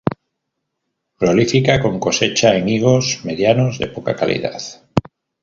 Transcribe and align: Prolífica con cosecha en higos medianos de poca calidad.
Prolífica 1.19 1.79
con 1.79 1.99
cosecha 1.99 2.55
en 2.55 2.69
higos 2.69 3.23
medianos 3.23 3.77
de 3.77 3.85
poca 3.85 4.15
calidad. 4.15 4.57